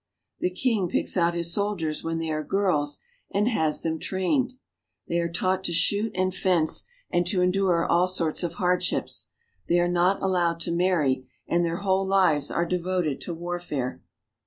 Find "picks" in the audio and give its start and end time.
0.89-1.15